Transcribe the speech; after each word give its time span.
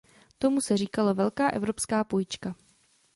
Tomu 0.37 0.61
se 0.61 0.77
říkalo 0.77 1.13
velká 1.13 1.49
evropská 1.49 2.03
půjčka. 2.03 2.55